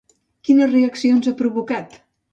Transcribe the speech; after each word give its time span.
Quines 0.47 0.71
reaccions 0.71 1.29
ha 1.33 1.37
provocat? 1.43 1.99